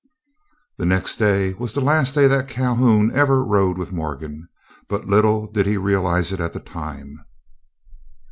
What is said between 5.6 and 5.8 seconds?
he